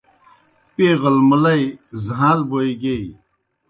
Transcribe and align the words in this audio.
پیغل 0.75 1.15
مُلئی 1.29 1.63
زھاݩل 2.05 2.39
بوئے 2.49 2.71
گیئی۔ 2.81 3.07